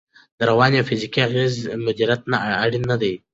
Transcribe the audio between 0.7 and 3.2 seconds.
او فزیکي اغېزو مدیریت اړین دی.